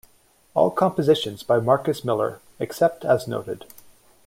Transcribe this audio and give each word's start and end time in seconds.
All 0.55 0.71
compositions 0.71 1.43
by 1.43 1.59
Marcus 1.59 2.03
Miller, 2.03 2.39
except 2.59 3.05
as 3.05 3.27
noted. 3.27 3.65